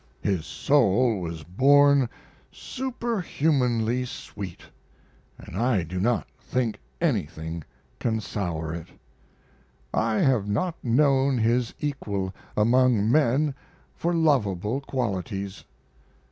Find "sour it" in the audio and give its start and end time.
8.19-8.87